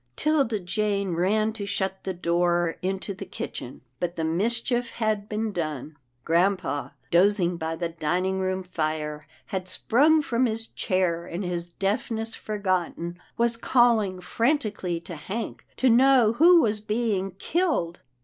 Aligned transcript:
'Tilda 0.15 0.59
Jane 0.59 1.13
ran 1.13 1.53
to 1.53 1.67
shut 1.67 2.03
the 2.05 2.13
door 2.15 2.75
into 2.81 3.13
the 3.13 3.23
kitchen, 3.23 3.81
but 3.99 4.15
the 4.15 4.23
mischief 4.23 4.89
had 4.93 5.29
been 5.29 5.51
done. 5.51 5.95
Grampa, 6.25 6.95
dozing 7.11 7.55
by 7.55 7.75
the 7.75 7.89
dining 7.89 8.39
room 8.39 8.63
fire, 8.63 9.27
had 9.45 9.67
sprung 9.67 10.23
from 10.23 10.47
his 10.47 10.65
chair,, 10.65 11.27
and, 11.27 11.43
his 11.43 11.67
deafness 11.67 12.33
forgotten, 12.33 13.19
was 13.37 13.55
calling 13.55 14.19
frantically 14.19 14.99
to 14.99 15.15
Hank, 15.15 15.63
to 15.77 15.87
know 15.87 16.33
who 16.33 16.61
was 16.63 16.79
being 16.81 17.35
killed. 17.37 17.99